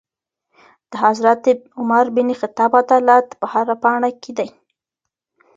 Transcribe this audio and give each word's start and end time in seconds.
د 0.89 0.91
حضرت 1.05 1.43
عمر 1.79 2.05
بن 2.15 2.27
خطاب 2.39 2.71
عدالت 2.81 3.27
په 3.39 3.45
هره 3.53 3.75
پاڼې 3.83 4.11
کي 4.23 4.31
دی. 4.37 4.49